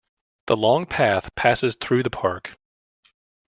[0.47, 2.57] The Long Path passes through the park.